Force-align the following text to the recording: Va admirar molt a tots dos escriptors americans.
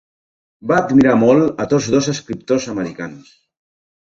Va 0.71 0.77
admirar 0.83 1.17
molt 1.23 1.61
a 1.67 1.67
tots 1.75 1.91
dos 1.97 2.09
escriptors 2.15 2.67
americans. 2.75 3.31